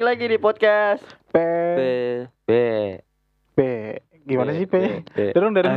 [0.00, 1.04] balik lagi di podcast.
[1.28, 1.36] P
[1.76, 1.80] B
[2.40, 2.50] B
[3.52, 3.58] P
[4.24, 5.04] gimana sih P?
[5.04, 5.36] B.
[5.36, 5.68] Dorong dari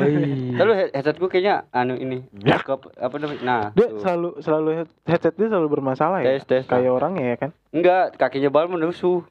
[0.56, 2.24] Lalu headset gue kayaknya anu ini.
[2.31, 3.44] Backup apa namanya?
[3.44, 3.99] Nah, dia tuh.
[3.99, 6.40] selalu selalu head- headset dia selalu bermasalah ya.
[6.40, 6.63] tes tes.
[6.63, 7.51] Kayak orang ya kan.
[7.76, 9.28] enggak kakinya bal menusuk.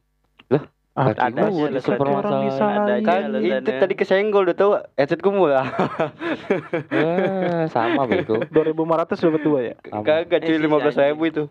[0.93, 3.01] Ah, Kaki ada sih super disalahin.
[3.01, 5.73] Kan itu tadi kesenggol udah tahu headset gue murah.
[6.93, 9.75] Eh, sama bego 2500 dapat dua ya.
[9.81, 11.45] Kagak cuy Eh, sisa 15 ribu itu.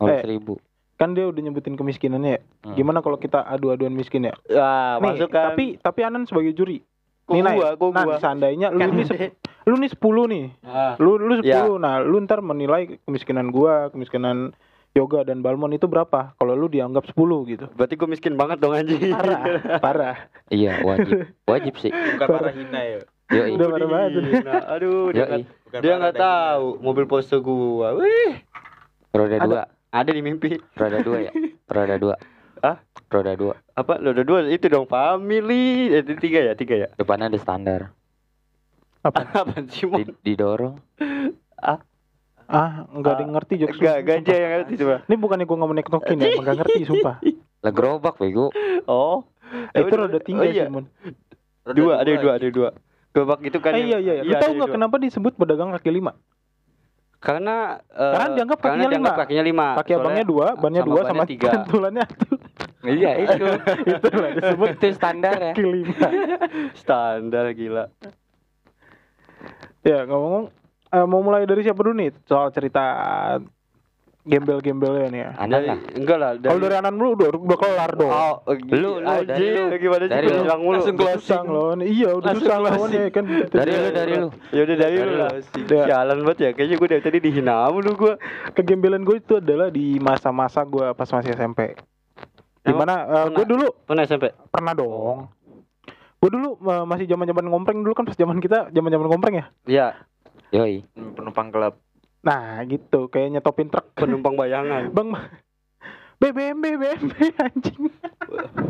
[0.00, 0.24] Oh, Eh.
[0.24, 0.56] seribu
[0.96, 2.40] Kan dia udah nyebutin kemiskinannya ya.
[2.62, 2.74] Hmm.
[2.74, 4.34] Gimana kalau kita adu-aduan miskin ya?
[4.46, 5.52] Wah, Nih, masuk kan.
[5.52, 6.80] tapi tapi Anan sebagai juri.
[7.22, 7.54] Kok Nih, Nay.
[7.54, 8.16] gua, kok Nah, gua.
[8.16, 10.44] seandainya lu Kan ini sep- lu nih 10 nih.
[10.62, 11.44] Ah, Lu lu 10.
[11.44, 11.66] Ya.
[11.76, 14.54] Nah, lu ntar menilai kemiskinan gua, kemiskinan
[14.92, 16.32] Yoga dan Balmon itu berapa?
[16.32, 17.12] Kalau lu dianggap 10
[17.44, 17.68] gitu.
[17.68, 19.12] berarti gue miskin banget dong anjing.
[19.12, 19.42] Parah,
[19.84, 20.16] parah.
[20.48, 22.98] iya wajib wajib sih Bukan parah hina ya.
[23.28, 23.50] Yoi.
[23.52, 24.10] Udah parah banget.
[24.40, 25.42] Nah, aduh, dia Yoi.
[25.68, 27.92] nggak dia tahu mobil Porsche gua.
[27.92, 28.40] Wih,
[29.10, 30.56] roda dua ada di mimpi.
[30.72, 31.32] roda dua ya
[31.66, 32.14] roda dua
[32.58, 32.76] Hah?
[33.06, 33.98] roda dua Apa?
[33.98, 35.90] Lo udah dua itu dong family.
[35.90, 36.88] Eh, itu tiga ya, tiga ya.
[36.92, 37.80] depannya ada standar
[39.00, 39.22] Apa?
[39.42, 40.00] Apa sih mau?
[40.00, 40.80] Di- didorong
[42.46, 43.74] Ah, enggak ada yang ngerti jokes.
[43.74, 44.38] Enggak, lu, gajah sumpah.
[44.38, 44.94] yang ngerti coba.
[45.02, 47.14] Ini bukannya gua nggak mau nektokin ya, enggak ngerti sumpah.
[47.64, 48.54] lah gerobak bego
[48.86, 49.26] Oh.
[49.72, 50.64] Eh, Eh, itu roda tiga oh, iya.
[50.64, 50.86] sih, Mon.
[51.66, 52.68] Dua, ada dua, ada dua.
[53.10, 53.74] Gerobak itu kan.
[53.74, 54.22] Eh, yang- iya iya.
[54.22, 54.76] Lu ada tahu nggak dua.
[54.78, 56.14] kenapa disebut pedagang kaki lima?
[57.16, 59.22] Karena eh, Karena dianggap karena kakinya dianggap lima.
[59.24, 59.66] kakinya lima.
[59.80, 61.50] Kaki abangnya dua, bannya sama dua, sama tiga.
[61.66, 62.28] tulannya satu.
[62.96, 63.44] iya itu
[63.92, 66.08] itu lah disebut itu standar ya kaki lima.
[66.82, 67.84] standar gila.
[69.82, 70.46] Ya ngomong-ngomong,
[70.92, 72.84] eh, mau mulai dari siapa dulu nih soal cerita
[74.26, 75.30] gembel-gembelnya nih ya?
[75.46, 76.30] Dari, lah enggak lah.
[76.36, 78.10] Kalau dari Anan dulu udah, udah kelar dong.
[78.10, 79.62] Oh, Lu, lu, dari lu.
[79.78, 80.12] gimana sih?
[80.12, 80.42] Dari lu.
[80.42, 80.74] bilang mulu.
[80.82, 81.70] Langsung closing loh.
[81.78, 83.24] Iya, udah susah lawannya kan.
[83.46, 85.30] dari lu dari lu Ya udah dari lu lah.
[85.54, 86.50] Sialan banget ya.
[86.52, 88.12] Kayaknya gue dari tadi dihina mulu gue.
[88.52, 91.78] Kegembelan gue itu adalah di masa-masa gue pas masih SMP.
[92.66, 94.34] Di mana eh, gue dulu Pernah SMP?
[94.50, 95.30] pernah dong.
[96.18, 99.46] Gue dulu eh, masih zaman-zaman ngompreng dulu kan pas zaman kita zaman-zaman ngompreng ya.
[99.64, 99.86] Iya,
[100.50, 100.82] yoi
[101.14, 101.78] Penumpang gelap.
[102.26, 103.94] Nah, gitu kayak nyetopin truk.
[103.94, 104.90] penumpang bayangan.
[104.90, 105.14] Bang
[106.16, 107.02] BBM BBM
[107.44, 107.92] anjing.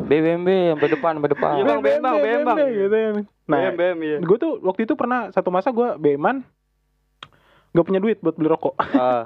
[0.07, 2.59] BBMB sampai depan sampai depan Iya, Bang, BM, Bang, BM, Bang.
[2.59, 3.11] gitu ya.
[3.47, 4.19] Nah, BM, BM, iya.
[4.19, 6.43] gue tuh waktu itu pernah satu masa gue BM-an
[7.71, 8.75] gak punya duit buat beli rokok.
[8.79, 9.25] Ah,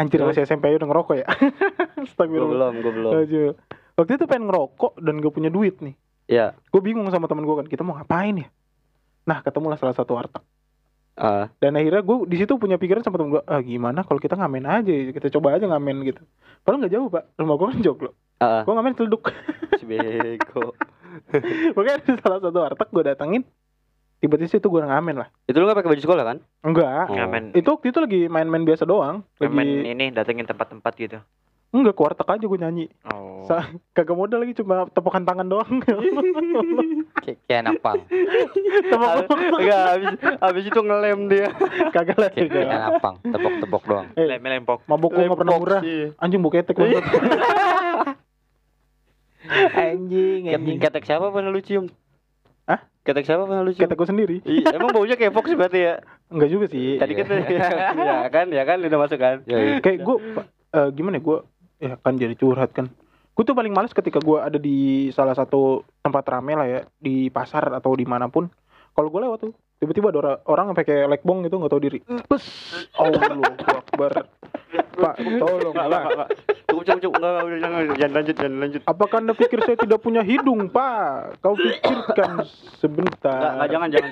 [0.00, 1.26] Anjir masih SMP aja udah ngerokok ya.
[1.28, 2.72] gue Astagfirullah.
[2.72, 3.12] belum, gue belum.
[4.00, 5.94] Waktu itu pengen ngerokok dan gak punya duit nih.
[6.26, 6.56] Iya.
[6.72, 8.48] Gue bingung sama teman gue kan, kita mau ngapain ya?
[9.28, 10.40] Nah, ketemulah salah satu warteg.
[11.20, 14.34] Ah, Dan akhirnya gue di situ punya pikiran sama temen gue, ah gimana kalau kita
[14.34, 15.12] ngamen aja, ya?
[15.12, 16.24] kita coba aja ngamen gitu.
[16.64, 18.10] Padahal nggak jauh pak, rumah gue kan joglo.
[18.40, 19.28] ah, Gue ngamen celduk.
[19.76, 20.72] si bego.
[21.76, 23.42] Pokoknya ada salah satu warteg gue datengin,
[24.18, 25.28] tiba-tiba situ gue ngamen lah.
[25.44, 26.38] Itu lu gak pakai baju sekolah kan?
[26.64, 27.04] Enggak.
[27.06, 27.16] Oh.
[27.16, 27.44] Ngamen.
[27.52, 29.20] Itu waktu itu lagi main-main biasa doang.
[29.36, 31.18] Lagi Ngamen ini datengin tempat-tempat gitu.
[31.70, 32.86] Enggak ke warteg aja gue nyanyi.
[33.04, 33.42] Oh.
[33.42, 35.70] Sa- kagak modal lagi cuma tepukan tangan doang.
[37.20, 38.00] kayak kayak anak pang
[38.82, 40.08] Tepuk- Enggak, habis
[40.40, 41.48] habis itu ngelem dia.
[41.90, 44.82] kagak lah kayak kayak anak pang tepok tepok doang Eh, Lem lempok.
[44.84, 45.80] mabuk gue nggak pernah murah.
[45.80, 46.10] sih.
[46.16, 47.04] Anjing buketek banget.
[49.72, 50.76] anjing, anjing.
[50.76, 51.86] Ket- Ketek siapa pernah lu cium?
[52.64, 52.80] Hah?
[53.02, 53.82] Ketek siapa pernah lu cium?
[53.84, 54.36] Ketek gue sendiri.
[54.44, 55.94] Ih, emang baunya kayak Fox berarti ya?
[56.28, 56.96] Enggak juga sih.
[56.96, 57.68] Tadi kan Iya.
[58.22, 59.36] ya kan, ya kan udah masuk kan?
[59.44, 60.16] yoi kayak gue
[60.92, 61.38] gimana ya gue
[61.80, 62.92] ya kan jadi curhat kan.
[63.32, 67.32] Gue tuh paling males ketika gue ada di salah satu tempat rame lah ya di
[67.32, 68.46] pasar atau di mana pun.
[68.92, 71.98] Kalau gue lewat tuh tiba-tiba ada ora- orang yang pakai lekbong gitu nggak tahu diri
[72.26, 72.44] bes
[72.94, 73.32] Allah
[73.80, 74.12] akbar
[74.92, 76.28] pak tolong lah
[76.70, 77.18] Cukup, cukup, cukup.
[77.18, 78.80] Enggak, udah jangan, jangan lanjut, jangan lanjut.
[78.86, 81.02] apakah anda pikir saya tidak punya hidung pak
[81.40, 82.46] kau pikirkan
[82.78, 84.10] sebentar Enggak, enggak, jangan, jangan.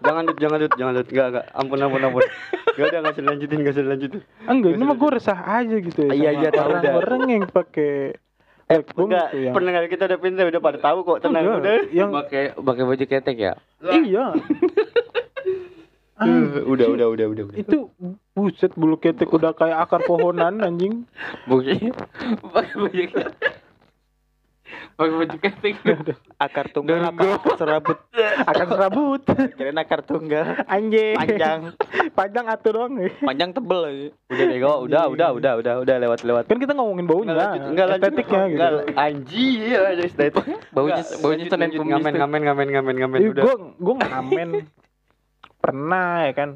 [0.00, 1.06] Jangan, Dut, jangan, Dut, jangan, Dut.
[1.06, 1.44] Enggak, enggak.
[1.54, 2.22] Ampun, ampun, ampun.
[2.66, 4.20] Enggak udah enggak usah lanjutin, enggak usah lanjutin.
[4.42, 6.78] enggak ini mah gue resah aja gitu ya Iya, iya, tahu dah.
[6.98, 7.92] orang-orang yang pakai
[8.66, 11.74] lekbong Enggak, gitu yang pendengar kita udah pintar, udah pada tahu kok, tenang, udah.
[11.90, 13.52] yang pakai pakai baju ketek ya
[13.92, 14.24] iya
[16.20, 17.56] Uh, udah, udah, udah, udah, udah.
[17.56, 17.88] itu
[18.30, 21.08] buset bulu ketek udah kayak akar pohonan anjing
[21.48, 21.88] bukti
[22.44, 23.52] pakai baju ketek
[24.94, 25.74] pakai baju ketek
[26.36, 27.36] Akar tunggal apa?
[27.36, 27.98] Akar serabut.
[28.44, 29.22] akar serabut
[29.56, 30.60] Kirain akar tunggal.
[30.64, 31.60] anjing Panjang.
[32.12, 34.06] panjang atur doang Panjang tebel lagi.
[34.28, 36.44] Udah bego, udah, udah, udah, udah, udah lewat, lewat.
[36.46, 38.04] kan kita ngomongin baunya Enggak lanjut, enggak lanjut.
[38.04, 40.44] estetiknya gitu Enggak, anjir, aja estetik.
[40.70, 43.42] baunya baunya senin ngamen, ngamen, ngamen, ngamen, ngamen, udah.
[43.42, 44.48] gue gue ngamen
[45.60, 46.50] pernah ya kan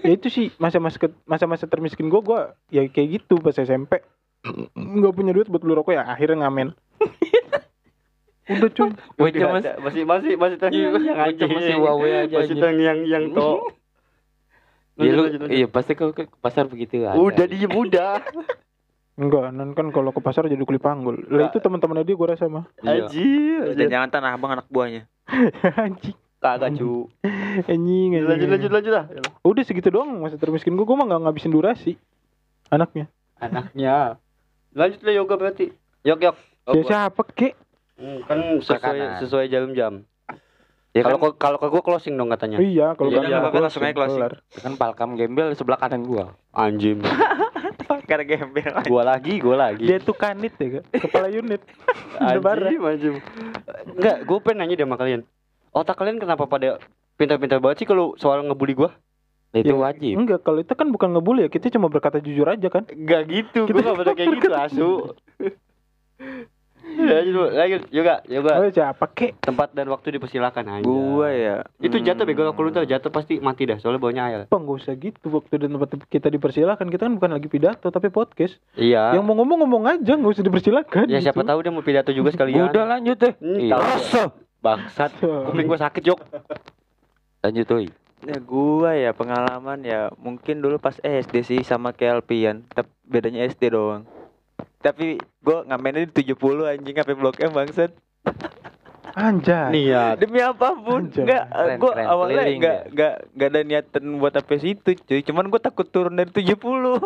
[0.00, 0.96] ya itu sih masa-masa
[1.28, 2.40] masa-masa termiskin gue gue
[2.72, 4.00] ya kayak gitu pas SMP
[4.74, 6.72] nggak punya duit buat beli rokok ya akhirnya ngamen
[8.48, 8.90] udah cuy
[9.84, 11.52] masih masih masih terngiang yang bocah anjing.
[11.52, 12.60] masih wawe aja Masih anjing.
[12.64, 13.50] terngiang yang to.
[14.98, 15.22] Iya lu
[15.52, 17.14] iya pasti kau ke pasar begitu ada.
[17.14, 18.18] Udah diem udah.
[19.18, 21.22] Enggak, Nan kan kalau ke pasar jadi kuli panggul.
[21.30, 22.66] Lah itu teman-temannya dia gua rasa mah.
[22.82, 23.06] Iya.
[23.06, 23.78] Anjir.
[23.78, 25.06] Dan jangan tanah abang anak buahnya.
[25.86, 26.18] anjing.
[26.38, 27.10] Kagak cu.
[27.70, 28.24] Anjing, anjing.
[28.24, 29.04] Lanjut lanjut lanjut lah.
[29.42, 31.92] Udah segitu doang masa termiskin gua, gua mah nggak ngabisin durasi.
[32.68, 33.10] Anaknya.
[33.36, 34.22] Anaknya.
[34.70, 35.74] Lanjut lah yoga berarti.
[36.02, 36.36] Yok yok.
[36.68, 37.58] Ya siapa kek?
[37.98, 39.18] Hmm, kan sesuai Makanan.
[39.18, 39.92] sesuai jam-jam.
[40.94, 42.62] Ya Kalau kan, kalau ke gua closing dong katanya.
[42.62, 44.20] Iya, kalau Iya, kan nggak apa-apa, closing, langsung aja closing.
[44.20, 44.34] kelar.
[44.56, 46.24] kan Palkam Gembel di sebelah kanan gua.
[46.50, 47.02] Anjing.
[48.08, 48.72] Karena gembel.
[48.86, 49.84] gua lagi, gua lagi.
[49.84, 51.60] Dia tuh kanit ya, kepala unit.
[52.20, 53.16] Anjing, anjing.
[53.90, 55.22] Enggak, gua pengen nanya deh sama kalian.
[55.70, 56.78] Otak kalian kenapa pada
[57.14, 58.90] pintar-pintar banget sih kalau soal ngebully gua?
[59.48, 60.12] Itu Ya, wajib.
[60.14, 62.84] Enggak, kalau itu kan bukan ngebully ya, kita cuma berkata jujur aja kan.
[62.84, 64.90] Enggak gitu, gua enggak pada kayak gitu, asu.
[66.98, 68.52] ya, lanjut, lanjut, yoga, yoga.
[68.58, 69.40] Oh, siapa kek?
[69.40, 70.84] Tempat dan waktu dipersilakan aja.
[70.84, 71.56] Gua ya.
[71.78, 74.40] Itu jatuh hmm, bego kalau lu tahu jatuh pasti mati dah soalnya baunya air.
[74.44, 78.08] Apa nggak usah gitu waktu dan tempat kita dipersilakan kita kan bukan lagi pidato tapi
[78.08, 79.16] podcast Iya.
[79.16, 81.48] yang mau ngomong ngomong aja nggak usah dipersilakan ya siapa gitu.
[81.48, 82.68] tahu dia mau pidato juga sekalian.
[82.68, 83.32] Udah lanjut deh.
[83.36, 83.76] Hmm, Iya.
[84.58, 85.12] Bangsat.
[85.48, 86.20] Kuping gua sakit, Jok.
[87.42, 87.78] Lanjut tuh.
[88.26, 93.46] Ya gua ya pengalaman ya mungkin dulu pas SD sih sama kayak Alpian, tapi bedanya
[93.46, 94.02] SD doang.
[94.82, 96.34] Tapi gua ngamennya di 70
[96.66, 97.94] anjing sampai blok M bangsat.
[99.18, 100.18] anjay Niat.
[100.18, 101.22] Demi apa pun, Anjay.
[101.26, 102.06] enggak Keren, gua keren.
[102.06, 105.20] awalnya enggak enggak enggak ada niatan buat apa situ, cuy.
[105.22, 106.58] Cuman gua takut turun dari 70.
[106.58, 107.02] dulu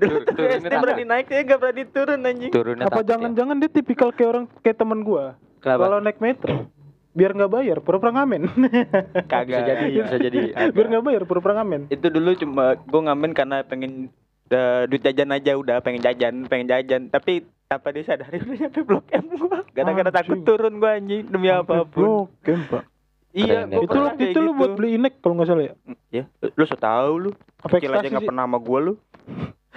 [0.00, 2.50] Tur- tuh SD berani naik ya enggak berani turun anjing.
[2.50, 3.14] Turunnya apa ya.
[3.14, 5.80] jangan-jangan dia tipikal kayak orang kayak teman gua Kenapa?
[5.80, 6.66] kalau naik metro
[7.12, 9.62] biar nggak bayar pura-pura ngamen Bisa Kagak.
[9.62, 10.38] jadi, bisa jadi.
[10.74, 14.08] biar nggak bayar pura-pura ngamen itu dulu cuma gue ngamen karena pengen
[14.48, 19.06] eh, duit jajan aja udah pengen jajan pengen jajan tapi tanpa disadari udah nyampe blok
[19.08, 22.84] M gua gara-gara takut turun gua anjing demi apa pun Oke, Pak.
[23.32, 24.58] iya Keren, gua itu kayak itu lu gitu.
[24.58, 25.74] buat beli inek kalau nggak salah ya
[26.10, 27.30] ya lu so tau lu
[27.60, 28.92] apa kecil aja nggak pernah sama gua lu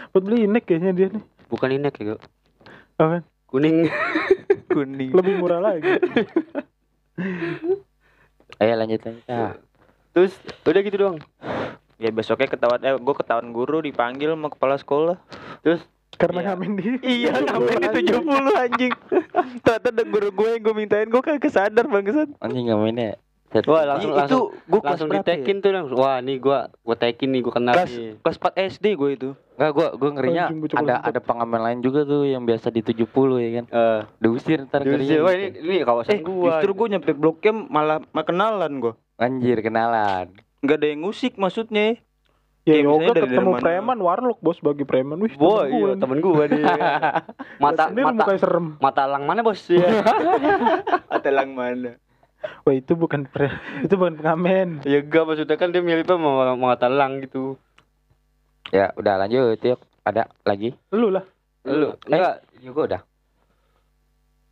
[0.10, 2.22] buat beli inek kayaknya dia nih Bukan inek ya, Gok.
[2.98, 3.22] Apa?
[3.46, 3.88] Kuning.
[4.68, 5.86] kuning lebih murah lagi
[8.56, 9.24] Ayo lanjut lanjut.
[9.26, 9.56] Ah.
[10.12, 10.32] Terus
[10.64, 11.20] udah gitu doang.
[11.96, 15.16] ya besoknya ketahuan eh gua ketahuan guru dipanggil sama kepala sekolah
[15.60, 15.80] Terus
[16.16, 16.48] karena Iya.
[16.50, 18.24] ngamen di iya ngamen di 70
[18.58, 18.94] anjing
[19.60, 22.72] ternyata ada guru gue yang gue mintain gue kagak sadar bangsat Anjing.
[22.72, 23.20] Set.
[23.64, 25.96] Wah langsung itu langsung gue langsung ditekin tuh langsung.
[25.96, 28.12] Wah, nih gua gua tekin nih, gua kenal kelas nih.
[28.20, 32.04] kelas 4 SD gue itu Enggak gua gua ngerinya bocah ada ada pengamen lain juga
[32.04, 33.08] tuh yang biasa di 70
[33.40, 33.66] ya kan.
[33.66, 35.24] Eh, Diusir ntar ngerinya.
[35.24, 35.40] wah gitu.
[35.40, 36.60] ini ini kawasan eh gua.
[36.60, 40.36] justru gue nyampe blok M malah kenalan gue Anjir kenalan.
[40.60, 41.96] nggak ada yang ngusik maksudnya
[42.66, 45.78] ya Kayak yoga dari- ketemu dari preman warlock bos bagi preman wih Boy, temen iya,
[45.78, 46.02] gua nih.
[46.02, 46.64] temen gua nih.
[47.64, 49.62] mata mata serem mata lang mana, Bos?
[49.70, 49.86] Ya.
[51.08, 52.02] Atelang mana
[52.62, 53.50] wah itu bukan pre
[53.80, 57.56] itu bukan pengamen ya enggak maksudnya kan dia miripnya sama mata lang gitu.
[58.68, 59.78] Ya udah lanjut yuk.
[60.02, 60.74] Ada lagi?
[60.90, 61.26] lu lah
[61.64, 63.02] Lu enggak Eh, juga udah.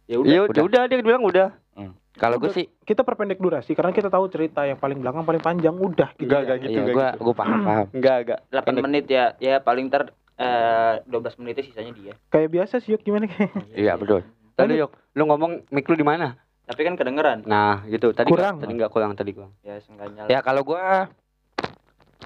[0.04, 0.50] ya Ya udah.
[0.50, 1.50] udah, udah dia bilang udah.
[1.74, 1.94] Hmm.
[2.14, 5.74] Kalau gue sih kita perpendek durasi karena kita tahu cerita yang paling belakang paling panjang
[5.74, 6.46] udah gitu Enggak, ya.
[6.46, 7.24] enggak gitu, iya enggak gua gitu.
[7.24, 7.88] gua paham paham.
[7.96, 8.40] Enggak, enggak.
[8.52, 8.84] 8 Pendek.
[8.84, 10.04] menit ya ya paling ter
[10.34, 14.22] eh 12 menitnya sisanya dia kayak biasa sih yuk gimana kayak Iya betul.
[14.54, 16.38] Tadi yuk, lu ngomong mic lu di mana?
[16.64, 18.16] Tapi kan kedengeran Nah, gitu.
[18.16, 18.64] Tadi Kurang.
[18.64, 19.52] Tadi enggak kurang tadi gua.
[19.62, 21.12] ya sengganya Ya kalau gua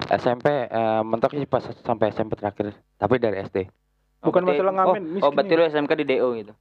[0.08, 2.70] SMP eh, mentok sih pas sampai SMP terakhir.
[2.96, 3.66] Tapi dari SD.
[4.18, 5.58] bukan masalah ngamen oh, miskin oh berarti ya.
[5.58, 6.54] lu SMK di DO gitu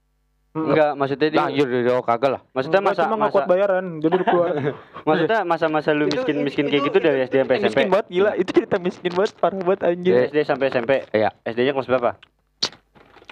[0.56, 0.74] Hmm.
[0.74, 2.42] Enggak, maksudnya dia Lanjut dari oh, kagak lah.
[2.50, 4.50] maksudnya masa cuma masa bayaran jadi lu keluar
[5.08, 7.68] maksudnya masa-masa lu miskin-miskin kayak gitu dari SD sampai SMP.
[7.68, 10.92] miskin banget gila itu cerita miskin banget parah banget anjir Dari SD sampai SMP.
[11.14, 11.30] Iya.
[11.46, 12.12] SD-nya kelas berapa?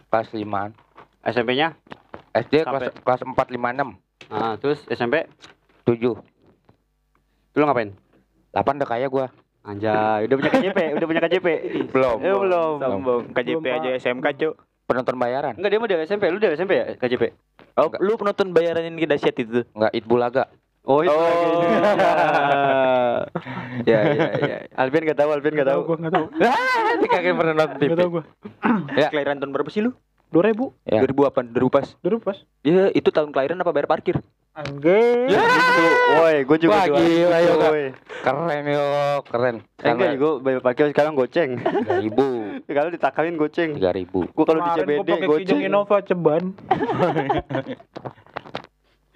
[0.05, 0.69] Kelas 5-an.
[1.25, 1.67] SMP-nya?
[2.35, 5.27] SD kelas kelas 4 5 6 Ah, terus SMP
[5.83, 6.15] 7
[7.53, 7.93] lu ngapain?
[8.51, 9.25] 8 udah kaya gua.
[9.61, 11.47] Anjay, udah punya KJP, udah punya KJP.
[11.89, 12.17] Belum.
[12.19, 12.73] Eh, belum.
[12.77, 13.89] sombong KJP Belum, aja.
[13.97, 14.53] SMK cuk
[14.85, 15.53] Penonton bayaran.
[15.53, 17.23] Enggak, dia mau dari SMP, lu dari SMP ya KJP?
[17.75, 17.99] oh Enggak.
[17.99, 20.43] lu penonton bayaran yang dahsyat itu Enggak It Bulaga.
[20.83, 21.17] Oh, itu Oh.
[21.17, 21.65] lagi.
[23.85, 24.57] ya, ya, ya.
[24.75, 25.79] Alvin enggak tahu, Alvin enggak tahu.
[25.83, 26.25] gua nggak tahu
[26.95, 27.87] Ini kagak pernah nonton TV.
[27.87, 28.23] nggak tahu gua
[28.93, 29.07] Ya.
[29.09, 29.91] kelahiran tahun berapa sih lu
[30.29, 31.01] dua ribu Ya.
[31.01, 34.17] 2008 2000 pas dulu pas ya itu tahun kelahiran apa bayar parkir
[34.55, 35.83] Angge Ya, gitu.
[36.15, 37.85] Woi, gua juga Wah, gila, Gitu, woi.
[38.23, 38.85] Keren yo,
[39.27, 39.55] keren.
[39.83, 41.59] Eh, enggak, gua bayar parkir sekarang goceng.
[41.59, 42.63] 3000.
[42.63, 43.75] Kalau ditakarin goceng.
[43.75, 44.31] 3000.
[44.31, 45.59] Gua kalau di CBD goceng.
[45.59, 46.55] Innova ceban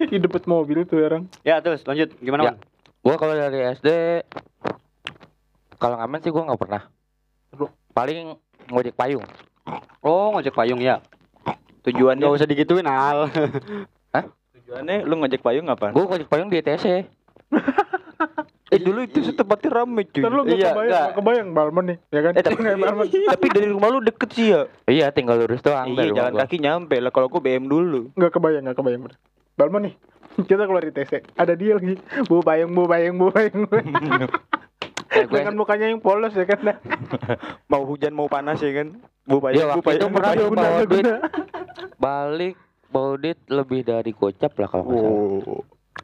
[0.00, 2.12] di depan mobil tuh orang Ya, terus lanjut.
[2.20, 2.48] Gimana, Ya.
[2.52, 2.58] Bang?
[3.00, 3.88] Gua kalau dari SD
[5.80, 6.82] kalau ngamen sih gua nggak pernah.
[7.90, 8.36] Paling
[8.68, 9.24] ngojek payung.
[10.00, 10.98] Oh, ngojek payung ya.
[11.80, 13.28] tujuannya Enggak usah digituin, Al.
[14.54, 16.62] tujuannya lu ngajak payung apa Gua ngojek payung di E.
[16.62, 16.84] ETC.
[18.70, 20.22] Eh dulu itu tempatnya rame cuy.
[20.22, 21.02] Ntar lu gak Iya, kebayang, nggak.
[21.02, 22.32] gak kebayang Balmon nih, ya kan?
[22.38, 23.06] Eh tapi, Nggak Balmon.
[23.34, 24.62] tapi dari rumah lu deket sih ya.
[24.86, 26.46] Iya, tinggal lurus doang Iya jalan gua.
[26.46, 27.10] kaki nyampe lah.
[27.10, 28.14] Kalau gua BM dulu.
[28.14, 29.02] Nggak kebayang, nggak kebayang.
[29.58, 29.94] Balmon nih,
[30.46, 31.12] kita keluar di TC.
[31.34, 31.98] Ada dia lagi,
[32.30, 33.66] bu bayang, bu bayang, bu bayang.
[35.10, 36.78] Dengan mukanya yang polos ya kan?
[37.66, 38.94] Mau hujan mau panas ya kan.
[39.30, 41.16] Bu Iya, bayang, bu waktu itu bayang, bu pernah tuh Guna, bawa nggak duit guna.
[41.96, 42.54] balik
[42.86, 45.14] bawa duit lebih dari gocap lah kalau nggak salah.
[45.46, 45.62] Oh.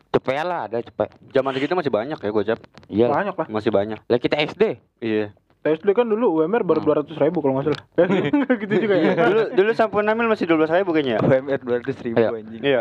[0.08, 1.08] Cepet lah ada cepet.
[1.28, 2.58] Zaman segitu masih banyak ya gojap.
[2.86, 3.06] Iya.
[3.06, 3.46] Banyak lah.
[3.48, 3.98] Masih banyak.
[4.00, 4.62] Lah kita SD.
[5.00, 5.34] Iya.
[5.58, 7.02] TSD kan dulu UMR baru Hmm.
[7.02, 7.82] 200 ribu kalau nggak salah.
[8.62, 9.12] gitu juga ya.
[9.20, 11.18] dulu dulu sampun Namil masih 12 ribu kayaknya.
[11.18, 12.30] UMR 200 ribu Iya.
[12.32, 12.62] anjing.
[12.62, 12.80] Iya.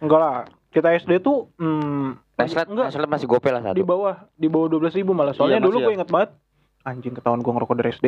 [0.00, 0.34] Enggak lah.
[0.68, 3.86] Kita SD tuh hmm, Neslet, enggak Neslet masih gopel lah di satu.
[3.88, 5.30] bawah di bawah 12 ribu malah.
[5.32, 5.96] Soalnya Iya, dulu gue ya.
[5.96, 6.30] inget banget
[6.82, 8.06] anjing ketahuan gue ngerokok dari SD.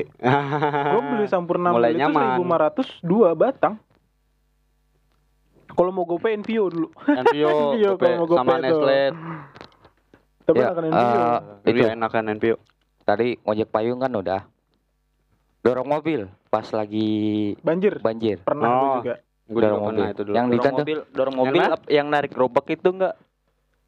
[0.89, 2.41] Gue beli Sampurna Mulai itu nyaman.
[2.41, 3.77] 1500 dua batang.
[5.69, 6.89] Kalau mau gope Envio dulu.
[7.03, 8.55] NPO, Iya, Gope, kalau mau Gope sama.
[8.59, 9.03] Nestle.
[10.43, 11.09] Tapi Ya, akan Envio.
[11.09, 12.57] eh, Itu itu enakan NPO.
[13.03, 14.41] tadi ngojek payung kan udah.
[15.61, 17.99] Dorong mobil pas lagi Banjir.
[17.99, 18.37] banjir.
[18.41, 18.75] Pernah Oh.
[18.75, 19.15] gue juga.
[19.45, 20.13] Gue Dorong juga pernah mobil.
[20.13, 20.35] itu dulu.
[20.35, 23.15] Yang Dorong mobil, dorong Yang mobil ap- yang narik gerobak itu enggak?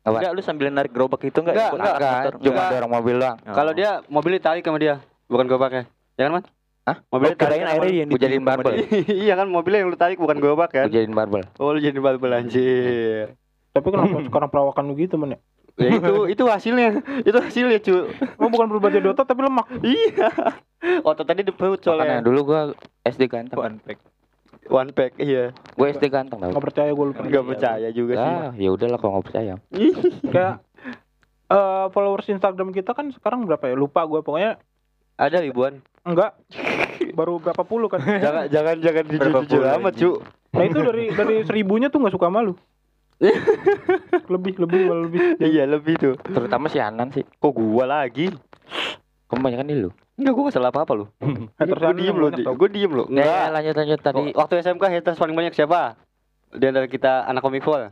[0.05, 0.21] Apa?
[0.21, 1.57] Enggak, lu sambil narik gerobak itu enggak?
[1.57, 2.35] Enggak, ikut enggak, angkat kan, motor?
[2.37, 2.71] cuma Enggak.
[2.77, 3.37] dorong mobil doang.
[3.41, 3.55] Oh.
[3.57, 4.95] Kalau dia mobil ditarik sama dia,
[5.33, 5.83] bukan pakai.
[6.21, 6.45] Ya kan, Man?
[6.85, 6.97] Hah?
[7.09, 8.73] Mobil oh, kirain airnya yang jadiin sama barbel.
[9.25, 10.87] iya kan mobilnya yang lu tarik bukan gue kan.
[10.93, 11.49] Jadiin barbel.
[11.57, 13.33] Oh lu jadi barbel anjir.
[13.73, 15.41] Tapi kenapa sekarang perawakan begitu men ya?
[15.75, 17.03] Ya itu itu hasilnya.
[17.25, 18.13] Itu hasilnya, cu.
[18.39, 19.67] Oh bukan berubah jadi otot tapi lemak.
[19.81, 20.29] Iya.
[21.03, 22.23] Otot tadi di perut Makanya soalnya.
[22.23, 22.61] dulu gua
[23.03, 23.59] SD ganteng.
[23.59, 23.99] One pack.
[24.69, 25.53] One pack, iya.
[25.77, 26.51] Gua SD ganteng tau.
[26.53, 27.21] Nggak percaya gue lupa.
[27.21, 28.33] Enggak percaya juga sih.
[28.33, 29.55] Ah, ya udahlah kalau nggak percaya.
[30.35, 30.55] Kayak
[31.45, 33.75] eh followers Instagram kita kan sekarang berapa ya?
[33.77, 34.57] Lupa gue pokoknya
[35.15, 35.79] Ada ribuan.
[36.05, 36.37] enggak
[37.15, 38.03] baru berapa puluh kan.
[38.25, 39.05] Jangan jangan jangan
[39.47, 40.11] puluh, amat, cu.
[40.53, 42.59] Nah itu dari dari seribunya tuh nggak suka malu.
[44.35, 45.39] lebih lebih malah lebih.
[45.39, 46.15] Iya, lebih tuh.
[46.19, 47.23] Terutama si Anan sih.
[47.23, 48.29] Kok gua lagi?
[49.31, 49.91] Kebanyakan di lu.
[50.15, 51.07] Enggak, gua gak salah apa-apa lu.
[51.59, 52.55] Haters Gue diem tau.
[52.55, 53.07] gue diem loh.
[53.09, 53.47] Ya, Enggak.
[53.51, 54.23] lanjut lanjut tadi.
[54.31, 55.99] Waktu SMK haters paling banyak siapa?
[56.51, 57.91] Di antara kita anak komik full.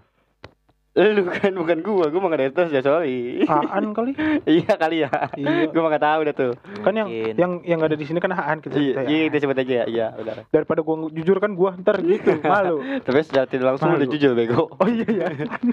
[0.92, 3.42] Lu kan bukan gua, gua mah gak haters ya sorry.
[3.48, 4.12] Aan kali.
[4.46, 5.10] iya kali ya.
[5.34, 5.72] Iya.
[5.72, 6.52] gua mah gak tahu dah tuh.
[6.84, 8.76] Kan yang yang yang ada di sini kan Aan kita.
[8.76, 9.08] Iya, kita ya.
[9.08, 9.84] iya kita sebut aja ya.
[9.88, 10.34] Iya, udah.
[10.46, 12.84] Daripada gua jujur kan gua ntar gitu malu.
[13.00, 14.68] Tapi secara tidak langsung udah jujur bego.
[14.68, 15.26] Oh iya ya.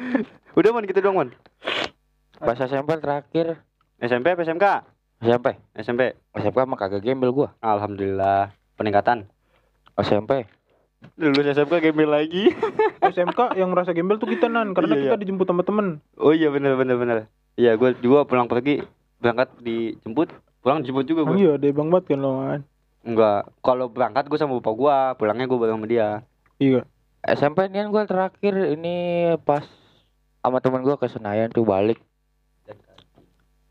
[0.58, 1.30] Udah man gitu dong man.
[2.36, 3.60] Pas SMP terakhir
[4.00, 4.66] SMP apa SMK?
[5.20, 5.60] SMP.
[5.76, 6.16] SMP.
[6.32, 7.52] SMP mah kagak gembel gua.
[7.60, 9.28] Alhamdulillah peningkatan.
[10.00, 10.48] SMP.
[11.20, 12.52] Lulus SMK gembel lagi.
[13.16, 16.00] SMK yang merasa gembel tuh kita nan karena Iya, kita dijemput sama temen.
[16.16, 17.18] Oh iya bener bener bener.
[17.60, 18.80] Iya gua juga pulang pergi
[19.20, 20.32] berangkat dijemput,
[20.64, 21.36] pulang dijemput juga Oh gua.
[21.36, 22.62] iya deh bang banget kan lo man.
[23.04, 26.10] Enggak, kalau berangkat gua sama bapak gua, pulangnya gua bareng sama dia.
[26.60, 26.88] Iya.
[27.20, 28.96] SMP ini kan gua terakhir ini
[29.44, 29.68] pas
[30.40, 32.00] sama temen gua ke Senayan tuh balik.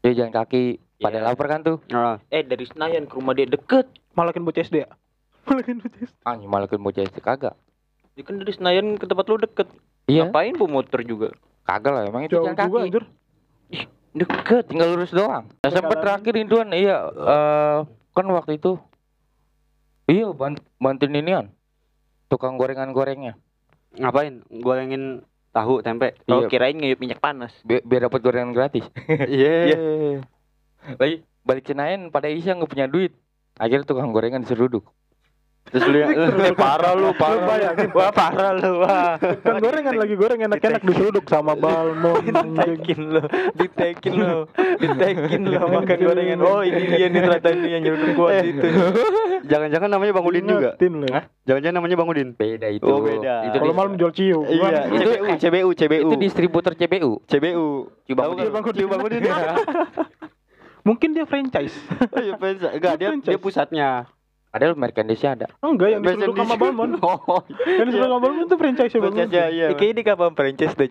[0.00, 1.24] Dia jalan kaki pada Iya.
[1.24, 1.78] lapar kan tuh.
[1.88, 3.86] Nah, Eh dari Senayan ke rumah dia deket.
[4.12, 4.90] Malakin bocah SD ya.
[5.48, 6.16] Malakin bocah SD.
[6.22, 7.54] Ah, malah ke bocah itu kagak.
[8.12, 9.70] Dia kan dari Senayan ke tempat lu deket.
[10.04, 11.30] Iya, Ngapain bu motor juga?
[11.62, 12.86] kagak lah emang itu Jauh jalan juga kaki.
[12.88, 13.04] anjir.
[14.10, 15.44] Deket, tinggal lurus doang.
[15.60, 16.00] SMP Jalan.
[16.00, 17.78] terakhir Induan, iya eh
[18.10, 18.80] kan waktu itu
[20.06, 21.52] Iya, ban bantuin inian.
[22.26, 23.36] Tukang gorengan-gorengnya.
[23.90, 24.40] ngapain?
[24.48, 26.16] Gorengin tahu tempe.
[26.24, 26.48] Oh Iya.
[26.48, 27.52] kirain ngeyup minyak panas.
[27.60, 28.88] Bi- biar dapat gorengan gratis.
[29.06, 29.76] Iya.
[30.96, 33.12] Lagi balik Senayan pada Isya nggak punya duit.
[33.58, 34.88] Akhirnya tukang gorengan diseruduk.
[35.68, 37.36] Terus lu yang eh, parah lu, parah.
[37.36, 37.88] Lu bayangin.
[37.92, 38.80] Wah, parah lu.
[38.80, 39.20] Wah.
[39.20, 42.24] Kan gorengan lagi goreng enak-enak diseruduk sama balmon.
[42.24, 42.56] anjing.
[42.72, 43.20] Ditekin lo,
[43.60, 44.48] ditekin lo,
[44.80, 46.38] ditekin lo makan gorengan.
[46.40, 48.48] Oh ini dia nih ternyata ini yang nyeruduk gua Eh.
[48.48, 48.64] situ.
[49.44, 50.70] Jangan-jangan namanya Bang Udin juga.
[50.80, 51.04] Lu.
[51.44, 52.28] Jangan-jangan namanya Bang Udin.
[52.32, 52.88] Beda itu.
[52.88, 53.34] Oh, beda.
[53.52, 54.40] Itu Kalau malam jual ciu.
[54.48, 56.00] Iya, Itu- CBU, CBU, CBU.
[56.08, 57.10] itu distributor CBU.
[57.28, 57.66] CBU.
[58.08, 58.48] Ciu Bang Udin.
[58.72, 59.20] Ciu Bang Udin.
[60.88, 61.76] Mungkin dia franchise.
[62.14, 62.64] Oh iya, fans.
[62.64, 63.28] Enggak, dia Franchise.
[63.28, 63.88] dia pusatnya.
[64.48, 65.46] Ada merchandise ada.
[65.60, 66.96] Enggak yang diseruduk sama balmon.
[67.04, 69.16] Oh, Yang diseruduk sama balmon itu franchise ya balmon.
[69.20, 69.66] franchise iya.
[69.68, 70.88] Ya, kayaknya dia nggak paham franchise deh.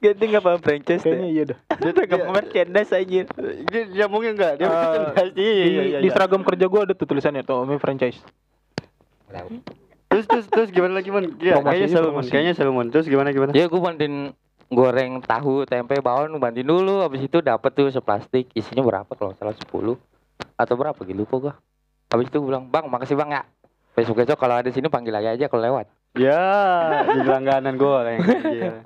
[0.00, 1.30] Kayaknya dia nggak paham franchise Kayaknya deh.
[1.30, 1.58] iya dah.
[1.76, 3.20] Dia nggak paham merchandise aja.
[3.68, 5.32] dia dia mungkin enggak, dia Eh, merchandise.
[5.36, 5.98] Iya, Di, iya, iya.
[6.00, 8.20] di seragam kerja gua ada tuh tulisannya tuh Ome franchise.
[10.10, 11.38] Terus terus terus gimana lagi, Man?
[11.38, 12.28] Iya, Promosi, kayaknya promosi.
[12.32, 12.88] Kayaknya Man.
[12.88, 13.50] Terus gimana gimana?
[13.52, 14.34] Ya gue bantuin
[14.70, 17.02] goreng tahu tempe bawang bantuin dulu.
[17.02, 18.48] Habis itu dapet tuh seplastik.
[18.54, 19.52] Isinya berapa kalau salah?
[19.52, 19.66] 10
[20.56, 21.00] atau berapa?
[21.02, 21.54] Gitu lupa gua.
[22.10, 23.42] Habis itu gua bilang bang makasih bang ya.
[23.98, 25.86] Besok besok kalau ada sini panggil lagi aja kalau lewat.
[26.18, 26.42] Ya,
[27.06, 28.22] di langganan goreng.
[28.50, 28.82] Iya.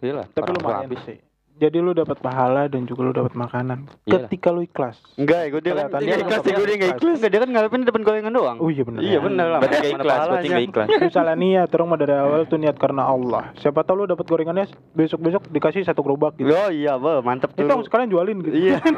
[0.00, 1.00] iya Tapi lumayan habis.
[1.04, 1.18] sih.
[1.58, 3.90] Jadi lu dapat pahala dan juga lu dapat makanan.
[4.04, 4.30] Iyalah.
[4.30, 4.94] Ketika lu ikhlas.
[5.14, 6.94] Enggak, gue dia kan Kelihatan dia dia ikhlas, nggak gue dia nggak ikhlas.
[6.94, 7.16] ikhlas.
[7.18, 8.56] Enggak, dia kan ngarepin depan gorengan doang.
[8.56, 9.00] Oh iya benar.
[9.00, 9.58] Iya bener lah.
[9.58, 10.48] Berarti mana- gak mana ikhlas, berarti pahalanya.
[10.48, 10.88] gak ikhlas.
[10.94, 13.42] Lu salah niat, orang mah dari awal tuh niat karena Allah.
[13.56, 16.48] Siapa tahu lu dapat gorengannya besok-besok dikasih satu gerobak gitu.
[16.48, 17.66] Oh iya, Bang, mantep tuh.
[17.66, 18.54] Itu aku sekalian jualin gitu.
[18.54, 18.78] Iya,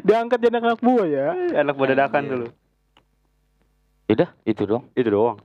[0.00, 1.26] Diangkat jadi anak buah ya.
[1.56, 2.46] enak buat dadakan dulu.
[4.06, 4.84] Udah, itu dong.
[4.92, 5.40] Itu doang.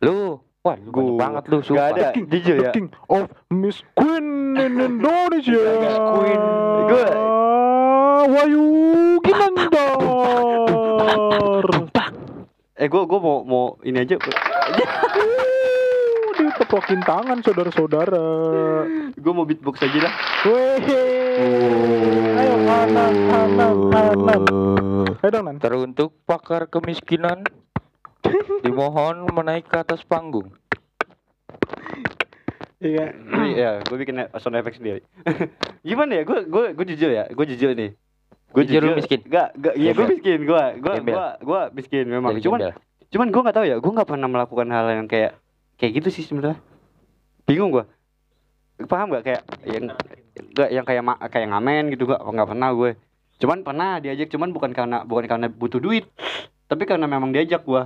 [0.00, 1.88] Lu, wah, lu banyak banget lu, Gak sumpah.
[1.88, 2.60] ada, jujur ya.
[2.60, 5.62] The King of Miss Queen in Indonesia.
[5.80, 6.42] Gak Queen.
[6.84, 7.16] Gua-
[8.28, 8.66] Wahyu
[9.24, 9.96] Ginandar.
[12.76, 14.14] Eh, gue gue mau mau ini aja.
[14.14, 14.30] Uh,
[16.36, 18.22] Ditepokin tangan saudara-saudara.
[19.12, 20.12] Gue mau beatbox aja dah.
[20.44, 20.78] Weh.
[22.36, 24.42] Ayo kanan, kanan, kanan.
[25.18, 25.56] Ayo dong, Nan.
[25.58, 27.42] Teruntuk pakar kemiskinan
[28.64, 30.50] dimohon menaik ke atas panggung.
[32.78, 33.14] Iya.
[33.48, 35.00] Iya, gue bikin sound effect sendiri.
[35.88, 36.22] Gimana ya?
[36.22, 37.26] Gue gue gue jujur ya.
[37.32, 37.96] Gue jujur nih.
[38.48, 39.20] Gue Jujur lu miskin?
[39.28, 40.40] Gak, gak, iya gue miskin.
[40.48, 42.32] Gue gue gue gue miskin memang.
[42.32, 42.72] Jadi Cuman gembel.
[43.08, 43.76] cuman gue nggak tahu ya.
[43.76, 45.32] Gue nggak pernah melakukan hal yang kayak
[45.76, 46.60] kayak gitu sih sebenarnya.
[47.44, 47.84] Bingung gue.
[48.88, 49.84] Paham gak kayak yang
[50.54, 51.02] gak yang kayak
[51.34, 52.90] kayak ngamen gitu gak nggak pernah gue.
[53.38, 56.08] Cuman pernah diajak cuman bukan karena bukan karena butuh duit.
[56.68, 57.82] Tapi karena memang diajak gue.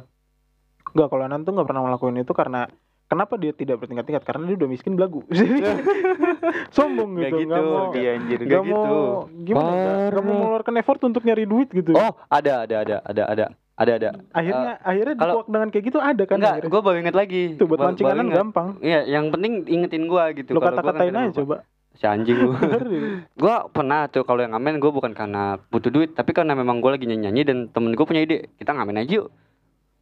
[0.92, 2.60] Enggak, kalau Nan tuh nggak pernah melakukan itu karena
[3.08, 4.24] kenapa dia tidak bertingkat-tingkat?
[4.24, 5.20] Karena dia udah miskin belagu.
[6.76, 7.48] Sombong Gak gitu, gitu.
[7.52, 7.88] nggak mau.
[7.92, 8.84] Dia anjir Gak gak mau
[9.28, 9.44] gitu.
[9.44, 9.68] gimana?
[9.72, 11.92] Nggak nggak mau mengeluarkan effort untuk nyari duit gitu.
[11.96, 14.10] Oh, ada ada ada ada ada ada ada.
[14.36, 16.36] akhirnya akhirnya kalau- dikuak dengan kayak gitu ada kan?
[16.38, 17.42] Enggak, gue baru inget lagi.
[17.56, 18.68] Tuh buat mancing kanan gampang.
[18.84, 20.52] Iya, yang penting ingetin gua gitu.
[20.56, 21.56] Kan kata-katain kadang aja coba.
[21.92, 22.52] Si anjing lu.
[23.42, 26.96] gua pernah tuh kalau yang ngamen gua bukan karena butuh duit, tapi karena memang gua
[26.96, 29.28] lagi nyanyi-nyanyi dan temen gua punya ide, kita ngamen aja yuk.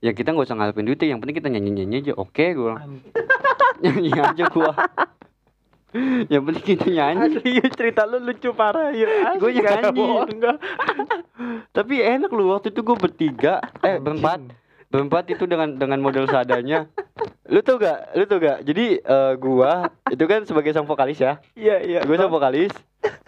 [0.00, 2.12] Ya kita nggak usah ngarepin duitnya, yang penting kita nyanyi-nyanyi aja.
[2.16, 3.04] Oke, gua bilang.
[3.84, 4.72] nyanyi aja gua.
[6.32, 7.36] yang penting kita nyanyi.
[7.36, 9.36] Asli cerita lu lucu parah ya.
[9.36, 9.92] Nggak nyanyi.
[9.92, 10.56] bohong, nggak.
[11.76, 14.40] Tapi enak lu waktu itu gua bertiga, eh berempat,
[14.88, 16.88] berempat itu dengan dengan model seadanya.
[17.50, 18.14] Lu tau gak?
[18.14, 18.62] Lu tau gak?
[18.62, 21.42] Jadi eh, gua itu kan sebagai sang vokalis ya.
[21.52, 22.00] Iya iya.
[22.06, 22.72] gue sama vokalis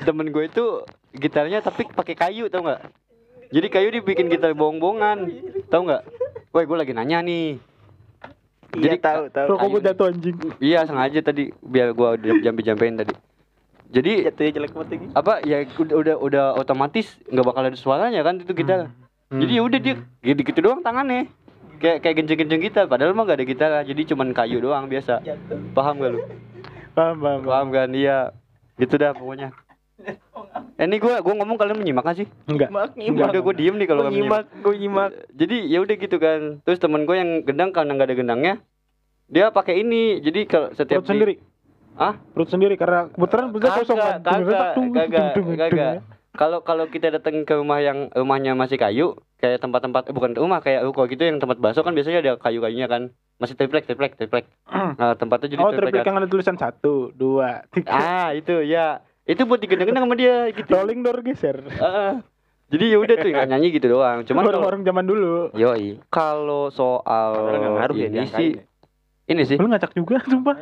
[0.02, 0.64] temen gue itu
[1.16, 2.82] gitarnya tapi pakai kayu tau nggak
[3.52, 5.28] jadi kayu dibikin gitar bohong-bohongan
[5.68, 6.02] tau nggak
[6.52, 7.56] Woi gue lagi nanya nih
[8.72, 9.46] Iya tahu tahu.
[9.50, 10.36] Rokok gue jatuh anjing.
[10.58, 13.12] iya sengaja tadi biar gue jampe-jampein tadi
[13.88, 15.06] jadi Jatuhnya jelek banget lagi.
[15.12, 18.88] apa ya udah udah, udah otomatis nggak bakal ada suaranya kan itu gitar
[19.28, 19.40] Hmm.
[19.40, 21.24] jadi ya udah dia gitu gitu doang tangannya
[21.78, 25.24] kayak kayak genceng-genceng gitar padahal mah gak ada gitar jadi cuman kayu doang biasa
[25.72, 26.20] paham gak lu
[26.92, 27.40] Paham paham.
[27.40, 27.40] paham.
[27.42, 28.28] paham kan iya
[28.76, 29.48] gitu dah pokoknya
[30.82, 32.68] eh, ini gue gua ngomong kalian menyimak gak sih Enggak.
[32.68, 33.30] Nyimak Ya nyimak.
[33.30, 34.42] udah gue diem nih kalau Gue nggak menyimak.
[34.42, 35.10] nyimak, gue nyimak.
[35.32, 36.40] Jadi ya udah gitu kan.
[36.60, 38.54] Terus temen gue yang gendang karena nggak ada gendangnya,
[39.26, 40.18] dia pakai ini.
[40.18, 41.34] Jadi kalau setiap Perut sendiri.
[41.94, 42.18] Ah?
[42.34, 44.18] Perut sendiri karena kebetulan perutnya kosong kan.
[44.18, 45.56] Kagak, kagak, kagak, tung,
[46.32, 50.58] Kalau kalau kita datang ke rumah yang rumahnya masih kayu, kayak tempat-tempat eh, bukan rumah
[50.58, 53.12] kayak ruko gitu yang tempat bakso kan biasanya ada kayu-kayunya kan.
[53.36, 54.48] Masih triplek, triplek, triplek.
[54.96, 55.92] Nah, tempatnya jadi Oh, triplek.
[55.92, 57.92] triplek yang ada tulisan satu, dua, tiga.
[57.92, 59.04] Ah, itu ya.
[59.22, 60.70] Itu buat digendang-gendang sama dia gitu.
[60.74, 61.62] Rolling door geser.
[61.78, 62.22] Ah.
[62.72, 64.24] jadi ya udah tuh nggak nyanyi gitu doang.
[64.24, 65.52] Cuman kalau Warung-warung zaman dulu.
[65.54, 66.00] Yoi.
[66.08, 68.62] kalau soal nggak ngaruh ya ini diangkain sih ya.
[69.28, 70.56] ini sih Lu ngacak juga sumpah.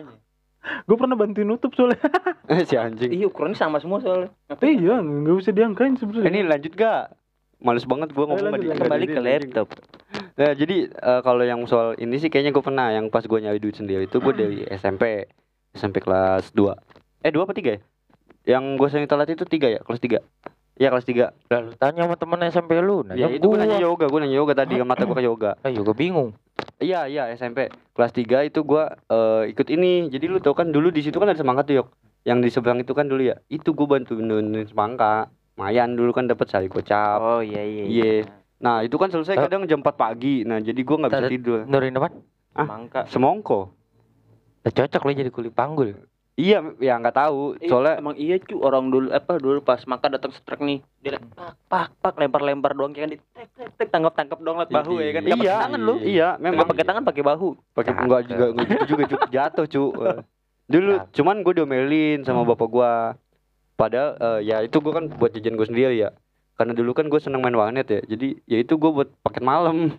[0.85, 2.03] Gue pernah bantuin nutup soalnya.
[2.69, 3.09] si anjing.
[3.15, 4.29] Iya ukurannya sama semua soalnya.
[4.45, 6.29] Tapi iya, enggak usah diangkain sebenarnya.
[6.29, 7.17] Ini lanjut gak?
[7.61, 8.79] Males banget gua ngomong lanjut, nggak.
[8.85, 9.69] Kembali nggak ke laptop.
[10.41, 13.61] Nah, jadi eh, kalau yang soal ini sih kayaknya gue pernah yang pas gua nyari
[13.61, 15.29] duit sendiri itu gue dari SMP
[15.77, 16.73] SMP kelas 2
[17.21, 17.79] eh 2 apa 3 ya?
[18.49, 20.21] Yang gue sering telat itu 3 ya, kelas 3
[20.81, 24.07] Iya kelas 3 Lalu tanya sama temen SMP lu, Ya nanya itu gue nanya yoga,
[24.09, 26.33] gue nanya yoga tadi mata gue ke yoga Ah, juga bingung.
[26.81, 30.09] Iya iya SMP kelas 3 itu gua eh, ikut ini.
[30.09, 31.89] Jadi lu tau kan dulu di situ kan ada semangka tuh yok.
[32.25, 33.37] Yang di seberang itu kan dulu ya.
[33.53, 35.29] Itu gua bantu nurunin semangka.
[35.61, 37.21] Mayan dulu kan dapat sari gocap.
[37.21, 37.85] Oh iya iya.
[37.85, 38.13] Iya.
[38.65, 39.41] Nah itu kan selesai Eh.
[39.45, 40.49] kadang jam 4 pagi.
[40.49, 41.59] Nah jadi gua nggak bisa tidur.
[41.69, 42.09] Nurin apa?
[42.57, 42.65] Ah.
[42.65, 43.05] Mangka.
[43.13, 43.77] Semongko.
[44.65, 45.97] Cocok lu jadi kuli panggul.
[46.41, 47.61] Iya ya nggak tahu.
[47.69, 48.57] Soalnya emang iya cu.
[48.65, 50.81] Orang dulu apa dulu pas maka datang strek nih.
[51.05, 52.97] Dia pak pak pak lempar lempar doang.
[52.97, 55.23] Kayak kan di tek tek tek tangkap tangkap doang lewat bahu ya kan.
[55.29, 56.65] Nggak iya tangan lu Iya memang.
[56.65, 57.49] Pakai tangan pakai bahu.
[57.77, 59.17] Pakai enggak juga enggak gitu juga cu.
[59.37, 59.85] jatuh cu.
[60.01, 60.19] Eh,
[60.73, 62.93] dulu cuman gue diomelin sama bapak gua.
[63.77, 66.17] Padahal eh, ya itu gua kan buat jajan gue sendiri ya.
[66.57, 68.01] Karena dulu kan gue seneng main warnet ya.
[68.09, 69.77] Jadi ya itu gue buat paket malam.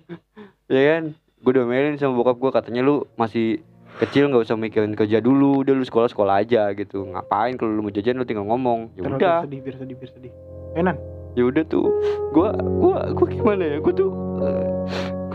[0.71, 1.11] Ya kan?
[1.43, 2.51] Gue diomelin sama bokap gua.
[2.55, 3.59] Katanya lu masih
[3.99, 7.03] kecil nggak usah mikirin kerja dulu udah lu sekolah sekolah aja gitu.
[7.03, 8.95] Ngapain kalau lu mau jajan lu tinggal ngomong.
[8.95, 9.43] Ya udah.
[9.43, 10.31] sedih, biar sedih, biar sedih.
[10.77, 10.95] Enan,
[11.35, 11.91] ya udah tuh
[12.31, 13.77] gua gua gua gimana ya?
[13.83, 14.09] Gua tuh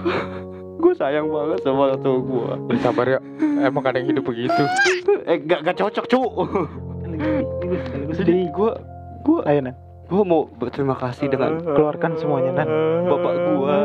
[0.01, 0.16] gua,
[0.81, 2.53] gua sayang banget sama orang tua gua.
[2.81, 3.21] Sabar ya.
[3.61, 4.62] Emang kadang hidup begitu.
[5.27, 6.21] eh gak gak cocok cu
[8.12, 8.73] Jadi gue
[9.25, 9.75] gue Ayo Nan,
[10.07, 12.69] gue mau berterima kasih dengan keluarkan semuanya Nan.
[13.05, 13.79] bapak gua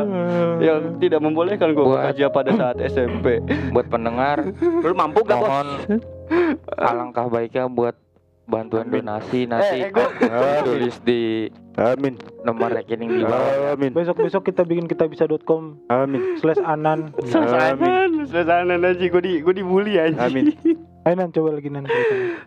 [0.58, 3.42] yang tidak membolehkan gue Buat- bekerja pada saat SMP.
[3.70, 5.44] buat pendengar Lu mampu gak bos?
[5.44, 5.66] mohon
[6.72, 7.98] alangkah baiknya buat
[8.44, 12.14] bantuan donasi nanti Eh, eh, gua- tulis di Amin.
[12.42, 13.90] nomor rekening di bawah Amin.
[13.90, 16.36] Besok-besok kita bikin kitabisa.com Amin.
[16.36, 17.10] slash anan.
[17.24, 20.22] Selesanan, selesanan aja gue di gue dibully aja.
[20.22, 20.54] Amin.
[21.02, 21.86] Ayo Nan, coba lagi Nan.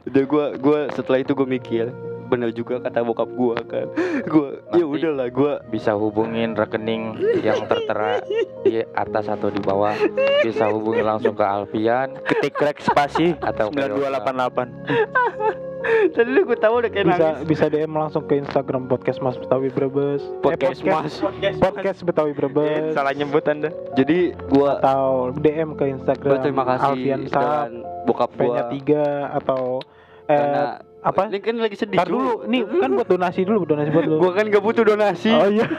[0.06, 1.92] Udah gue gue setelah itu gue mikir
[2.26, 3.88] bener juga kata bokap gue kan
[4.26, 8.22] gue ya udahlah gue bisa hubungin rekening yang tertera
[8.66, 9.94] di atas atau di bawah
[10.42, 14.22] bisa hubungi langsung ke Alfian Ketik rek spasi atau ke Yosa.
[14.26, 15.66] 9288.
[16.18, 19.70] tadi gue tahu udah kayak Bisa nangis bisa DM langsung ke Instagram podcast Mas Betawi
[19.70, 20.26] Brebes.
[20.26, 21.14] Eh, podcast mas
[21.62, 23.70] podcast Betawi Brebes Salah nyebut Anda.
[23.94, 27.70] jadi gue atau DM ke Instagram berterima kasih Alfian Sab
[28.06, 29.82] bokap gue P-nya tiga atau
[30.26, 30.64] eh karena
[31.06, 31.30] apa?
[31.30, 34.18] ini kan lagi sedih Ntar dulu, nih kan buat donasi dulu, donasi buat lu.
[34.18, 35.70] gue kan gak butuh donasi Oh iya.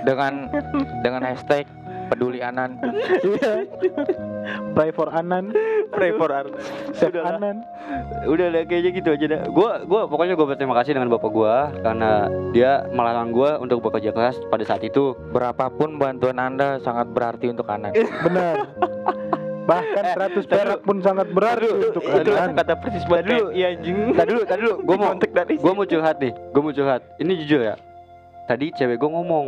[0.00, 0.46] dengan
[1.02, 1.66] dengan hashtag
[2.06, 2.78] peduli anan
[3.18, 3.66] Iya.
[4.72, 5.50] Pray for Anan,
[5.90, 6.30] Pray for
[6.94, 7.34] save Sudahlah.
[7.34, 7.66] Anan.
[8.24, 11.54] udah lah kayaknya gitu aja dah gue gua pokoknya gue berterima kasih dengan bapak gue
[11.82, 12.10] karena
[12.54, 17.66] dia melarang gue untuk bekerja keras pada saat itu berapapun bantuan anda sangat berarti untuk
[17.66, 17.90] anan
[18.22, 18.54] Benar.
[19.66, 23.50] Bahkan 100 perak pun sangat berarti untuk Itu kata persis buat dulu.
[23.50, 23.96] TNI anjing.
[24.14, 27.02] Tadi dulu, tadi dulu, gue mau gue mau curhat nih, gue mau curhat.
[27.18, 27.74] Ini jujur ya.
[28.46, 29.46] Tadi cewek gue ngomong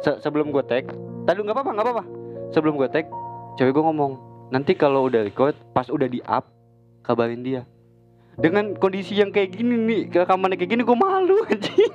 [0.00, 0.88] Se- sebelum gue tag.
[1.24, 2.04] Tadi nggak apa-apa, nggak apa-apa.
[2.52, 3.08] Sebelum gue tag,
[3.56, 4.12] cewek gue ngomong
[4.48, 6.48] nanti kalau udah record, pas udah di up,
[7.00, 7.62] kabarin dia.
[8.40, 11.92] Dengan kondisi yang kayak gini nih, rekamannya kayak gini gue malu anjing.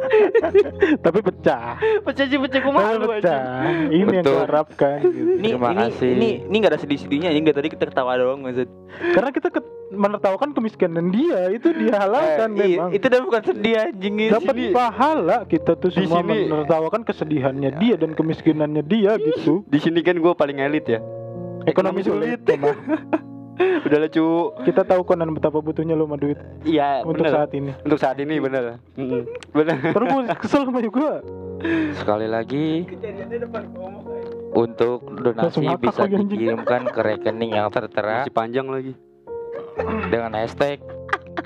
[1.04, 1.78] Tapi pecah.
[2.00, 3.22] Pecah sih pecah gue malu anjing.
[3.22, 3.42] pecah.
[3.86, 4.34] Ini yang Betul.
[4.36, 5.20] diharapkan gitu.
[5.32, 6.10] Ini Terima ini kasih.
[6.10, 8.68] ini ini enggak ada sedih-sedihnya anjing dari tadi kita ketawa doang maksud.
[9.12, 12.90] Karena kita ke- menertawakan kemiskinan dia, itu dia halalkan Eh, memang.
[12.92, 14.14] itu udah bukan sedih anjing.
[14.28, 19.62] Dapat sini- pahala kita tuh di semua sini- menertawakan kesedihannya dia dan kemiskinannya dia gitu.
[19.64, 21.00] Di sini kan gue paling elit ya.
[21.64, 22.42] Ekonomi sulit.
[22.48, 22.74] Mama.
[23.86, 24.24] Udah lah cu.
[24.64, 27.32] Kita tahu konan betapa butuhnya lo sama duit Iya untuk bener.
[27.32, 27.70] saat ini.
[27.82, 28.80] Untuk saat ini bener.
[29.52, 29.76] Bener.
[29.94, 31.20] Terus gue kesel sama juga.
[31.92, 32.88] sekali lagi
[34.50, 38.92] untuk donasi bisa dikirimkan ke rekening yang tertera Masih panjang lagi.
[40.08, 40.80] dengan hashtag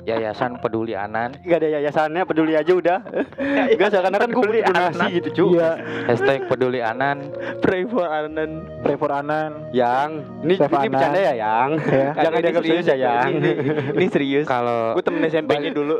[0.05, 2.99] Yayasan Peduli Anan Gak ada yayasannya peduli aja udah.
[3.79, 5.45] Gak seakan-akan gue butuh donasi gitu cu.
[5.57, 5.71] Iya,
[6.05, 8.69] hashtag Peduli Anan Pray for Arnan.
[8.85, 9.65] pray for Anan.
[9.73, 10.91] Yang ini Chef ini Anan.
[10.93, 11.69] bercanda ya yang.
[11.95, 12.11] Ya.
[12.17, 13.29] Jangan dianggap serius ya yang.
[13.33, 13.51] Ini,
[13.95, 14.45] ini serius.
[14.45, 15.97] kalau Gue temen SMP-nya dulu.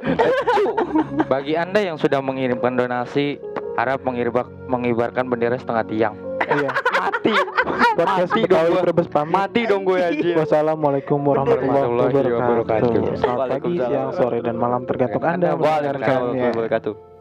[1.26, 3.42] bagi anda yang sudah mengirimkan donasi
[3.76, 4.04] harap
[4.68, 6.16] mengibarkan bendera setengah tiang
[6.46, 6.70] Iya.
[7.26, 7.98] Mati.
[7.98, 8.76] Podcast Betawi.
[8.86, 9.34] Brebes pamit.
[9.34, 10.32] Mati dong gue aja.
[10.38, 12.92] Wassalamualaikum warahmatullahi wabarakatuh.
[13.18, 16.06] Selamat pagi, siang, sore, dan malam tergantung Anda Waalaikumsalam ya.
[16.06, 17.15] warahmatullahi wabarakatuh.